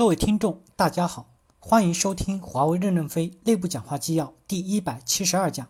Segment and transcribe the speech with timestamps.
[0.00, 1.28] 各位听众，大家好，
[1.58, 5.68] 欢迎收听华为任正非内部讲话纪要第一百七十二讲，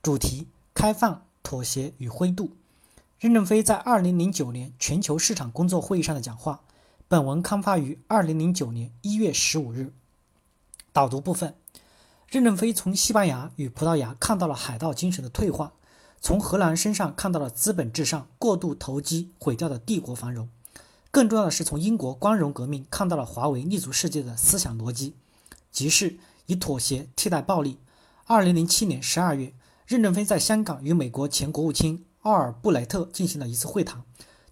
[0.00, 2.52] 主题：开放、妥协与灰度。
[3.18, 6.60] 任正非在二零零九年全球市场工作会议上的讲话。
[7.08, 9.92] 本文刊发于二零零九年一月十五日。
[10.92, 11.56] 导读部分：
[12.28, 15.72] 任正非从西班牙与葡萄牙看到了海盗精神的退化，
[16.20, 20.48] 从荷兰身上看到了资本至上、过度投机毁掉的帝国繁荣。
[21.14, 25.14] 更重要的是，从英国光荣革命看到了华为立足世界的思想逻辑，
[25.70, 27.78] 即是以妥协替代暴力。
[28.24, 29.54] 二零零七年十二月，
[29.86, 34.02] 任正非在香港与美国前国务卿奥尔布莱特进行了一次会谈。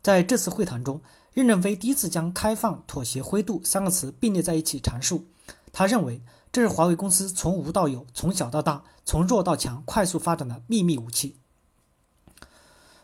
[0.00, 1.00] 在这次会谈中，
[1.32, 5.26] 任正非第一次将开放、妥协、灰度三个词并列在一起阐述。
[5.72, 11.38] 他认为，这是华为公司从无到有、从小到大、从弱到强快速发展的秘密武器。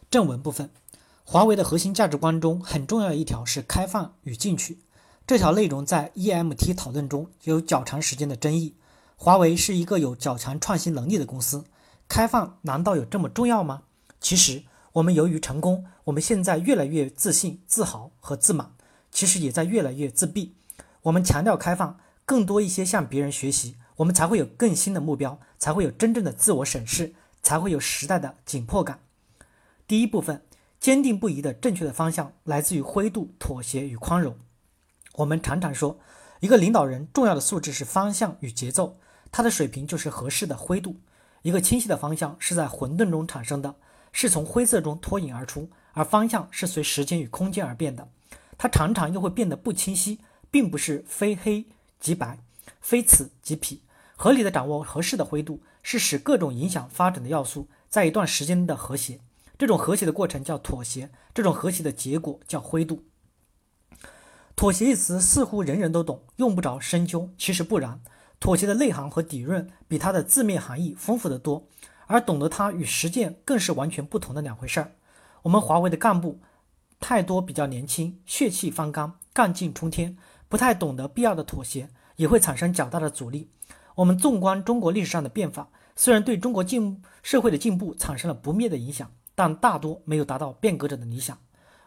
[0.09, 0.70] 正文部分。
[1.31, 4.79] 华为的核心价值观中很重要一条是开放与进取，
[5.27, 8.77] 这条内容在 EMT 讨论中有较长时间的争议。
[9.15, 11.65] 华为是一个有较强创新能力的公司，
[12.09, 13.83] 开放难道有这么重要吗？
[14.19, 14.62] 其实，
[14.95, 18.73] 我们由于成功，我们现在越来越自信、自豪和自满，
[19.13, 20.55] 其实也在越来越自闭。
[21.03, 29.01] 我们强调开放，更多一些向别人学习，我们才会有更新的目标，才会有真正的自我审视，才会有时代的紧迫感。
[29.87, 30.41] 第一部分。
[30.81, 34.37] 坚定不移的正确的方向来自于灰度、妥协与宽容。
[35.15, 35.98] 我们常常说，
[36.41, 38.98] 一个领导人重要的素质是方向与节奏，
[39.33, 40.97] 他的水平就是合适的灰度。
[41.43, 43.75] 一个清晰的方向是在混沌中产生的，
[44.12, 48.09] 是从灰色中脱颖而出，而方向是随时间与空间而变的。
[48.57, 50.20] 它常常又会变得不清晰，
[50.51, 51.67] 并不是非黑
[52.01, 52.39] 即白，
[52.81, 53.83] 非此即彼。
[54.17, 59.20] 合理的掌握合适的灰度，是使各种影响发展的要素在一段时间的和谐。
[59.59, 63.05] 这种和谐的过程叫妥协，这种和谐的结果叫灰度。
[64.55, 67.31] 妥协一词似乎人人都懂，用不着深究。
[67.37, 68.01] 其实不然，
[68.39, 71.67] 妥协的内涵和底蕴比它的字面含义丰富得多，
[72.06, 74.92] 而懂得它与实践更是完全不同的两回事儿。
[75.42, 76.40] 我们华为的干部
[77.01, 80.17] 太多比较年轻，血气方刚，干劲冲天，
[80.48, 83.51] 不太懂得必要的妥协，也会产生较大的阻力。
[83.96, 89.11] 我们纵观中国历史上的变法，虽然对中国进社会的进步产生了不灭的影响。
[89.39, 91.39] 但大多没有达到变革者的理想。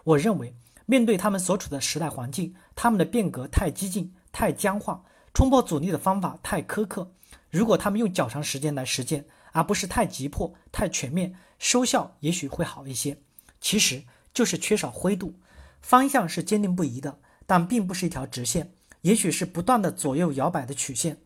[0.06, 5.04] 我认为，面对他们所处的时代环境，他们的变革太激进、太僵化，
[5.34, 7.12] 冲破阻力的方法太苛刻。
[7.50, 13.18] 如果他们用较长时间来实践，而不是太急迫、太全面，收效也许会好一些。
[13.60, 14.02] 其实
[14.34, 15.34] 就是缺少灰度，
[15.82, 21.18] 方向是坚定不移的，但并不是一条直线，也许是不断的左右摇摆的曲线。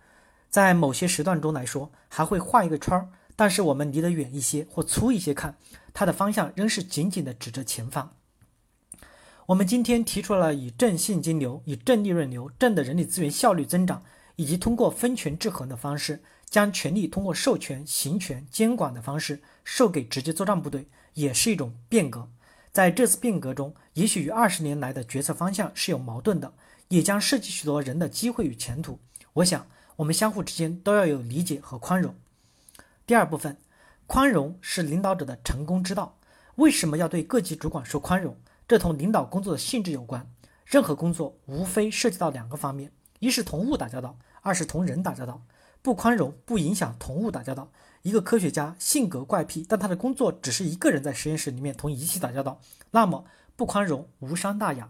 [0.50, 3.10] 在某些时段中来说，还会画一个圈儿。
[3.36, 5.58] 但是我们离得远一些或粗一些看，
[5.94, 8.16] 它的方向仍是紧紧地指着前方。
[9.48, 14.04] 我们今天提出了以正现金流、以正利润流、正的人力资源效率增长，
[14.38, 22.30] 以及通过分权制衡的方式，将权力通过授权、行权、监管的方式授给直接作战部队，也是一种变革。
[22.72, 26.54] 在这次变革中，也许与二十年来的决策方向是有矛盾的，
[26.88, 29.00] 也将涉及许多人的机会与前途。
[29.34, 32.16] 我想，我们相互之间都要有理解和宽容。
[33.08, 33.58] 第二部分，
[34.08, 36.18] 宽容是领导者的成功之道。
[36.56, 38.36] 为什么要对各级主管说宽容？
[38.68, 40.28] 这同领导工作的性质有关。
[40.66, 45.44] 任何工作无非涉及到两个方面：一是同物打交道，二是同人打交道。
[45.84, 47.70] 不宽容不影响同物打交道。
[48.02, 54.90] 一个科学家性格怪癖，但他的工作只是一个人在实验室里面同仪器打交道，那么不宽容无伤大雅。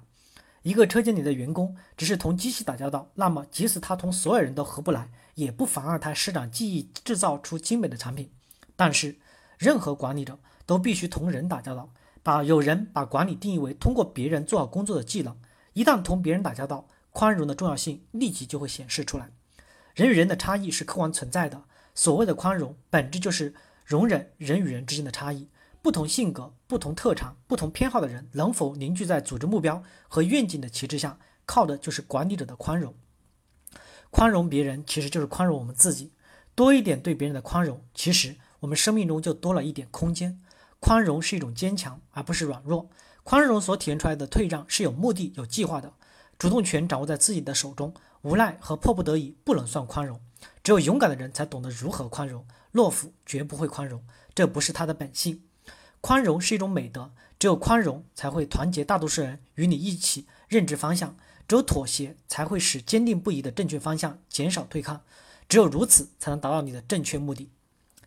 [0.66, 5.10] 一个车间里的员工只是同机器打交道，那么即使他同所有人都合不来。
[5.36, 8.32] 也不妨碍他施展技艺，制造出精美的产品。
[8.76, 9.18] 但是，
[9.60, 11.92] 任何管理者都必须同人打交道。
[12.24, 15.38] 把有人把管理定义为通过别人做好工作的技能。
[15.74, 19.30] 一旦同别人打交道，宽容的重要性立即就会显示出来。
[19.94, 21.62] 人与人的差异是客观存在的。
[21.94, 23.54] 所谓的宽容，本质就是
[23.86, 25.48] 容忍人与人之间的差异。
[25.86, 32.96] 不同性格、不同特长、不同偏好的人能否凝聚在组织目标和愿景的旗帜下，靠的就是管理者的宽容。
[34.10, 36.12] 宽容别人其实就是宽容我们自己，
[36.56, 40.42] 多一点对别人的宽容，其实我们生命中就多了一点空间。
[40.80, 42.90] 宽容是一种坚强，而不是软弱。
[43.24, 45.94] 宽容所体现出来的退让是有目的、有计划的。
[46.40, 47.94] 主动权掌握在自己的手中，
[48.24, 50.20] 无奈和迫不得已不能算宽容。
[50.64, 52.44] 只有勇敢的人才懂得如何宽容，
[52.74, 54.04] 懦夫绝不会宽容，
[54.34, 55.44] 这不是他的本性。
[56.06, 61.18] 宽容是一种美德，只有宽容才会团结大多数人与你一起认知方向。
[61.48, 65.02] 只有妥协，才会使坚定不移的正确方向减少对抗。
[65.50, 67.50] 只有如此，才能达到你的正确目的。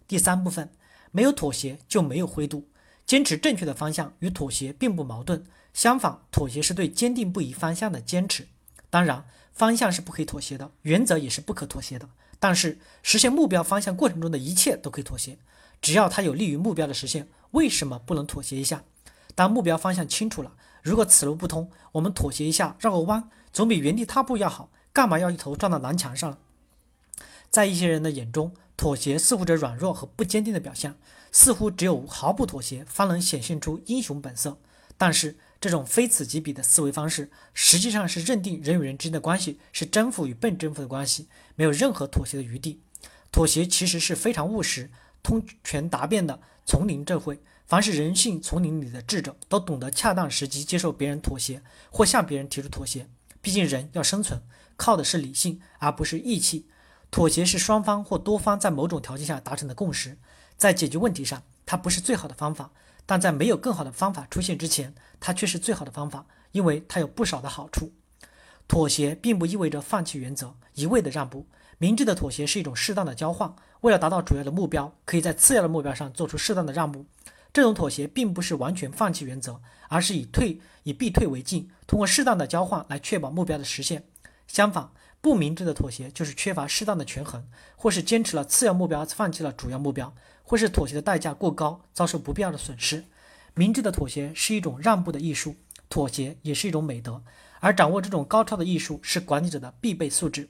[0.07, 0.71] 第三部分，
[1.11, 2.69] 没有妥协就没有灰度。
[3.05, 8.47] 坚持正确的方向与妥协并不矛盾，相反，妥协是对坚定不移方向的坚持。
[8.89, 12.09] 当然，方向是不可以妥协的，原则也是不可妥协的。
[12.39, 15.37] 但是，实现目标方向过程中的一切都可以妥协，
[15.81, 18.85] 只要它有利于目标的实现，为什么不能妥协一下？
[19.35, 24.71] 当目标方向清楚了，如果此路不通，我们妥协一下，绕个弯，总比原地踏步要好。
[24.93, 26.39] 干嘛要一头撞到南墙上？
[27.51, 30.97] 在一些人的眼中，妥协似乎着软弱和不坚定的表现，
[31.31, 34.59] 似乎只有毫不妥协，方能显现出英雄本色。
[34.97, 42.81] 但是，这种非此即彼的思维方式，实际上是认定人与人之间的关系是征服与被征服的关系，没有任何妥协的余地。
[43.31, 44.91] 妥协其实是非常务实、
[45.29, 47.39] 通权达变的丛林智慧。
[47.67, 53.07] 凡是人性丛林里的智者，都懂得恰当时机接受别人妥协，或向别人提出妥协。
[53.43, 54.41] 毕竟人要生存，
[54.79, 56.67] 靠的是理性，而不是义气。
[57.11, 60.17] 妥协是双方或多方在某种条件下达成的共识，
[60.57, 62.71] 在解决问题上，它不是最好的方法。
[63.05, 67.93] 但在没有更好的方法出现之前，它却是最好的方法，因为它有不少的好处。
[68.67, 71.47] 妥协并不意味着放弃原则，一味的让步。
[71.77, 77.07] 明智的妥协是一种适当的交换，为了达到主要的目标，可以在次要的目标上做出适当的让步。
[77.53, 84.05] 这种妥协并不是完全放弃原则，而是以退以避退为进，通过适当的交换来确保目标的实现。
[84.47, 84.91] 相反，
[85.21, 90.15] 不明智的妥协就是缺乏适当的权衡，或是坚持了次要目标，放弃了主要目标。
[90.43, 93.05] 或是妥协的代价过高，遭受不必要的损失。
[93.53, 95.57] 明智的妥协是一种让步的艺术，
[95.91, 97.23] 妥协也是一种美德。
[97.61, 100.49] 而掌握这种高超的艺术是管理者的必备素质。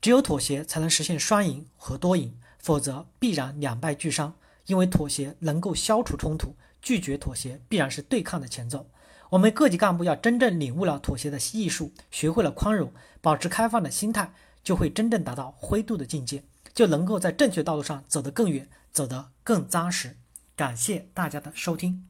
[0.00, 4.34] 只有妥协才能实现双赢和多赢，否则必然两败俱伤。
[4.66, 8.90] 因为妥协能够消除冲突，拒绝妥协必然是对抗的前奏。
[9.30, 14.32] 我们各级干部要真正领悟了妥协的艺术，学会了宽容，保持开放的心态，
[14.64, 16.42] 就会真正达到灰度的境界。
[16.74, 20.16] 就能够在正确道路上走得更远，走得更扎实。
[20.56, 22.06] 感谢大家的收听。